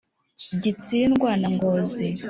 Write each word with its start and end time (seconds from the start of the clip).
gitsindwa 0.61 1.29
na 1.41 1.49
ngozi! 1.53 2.07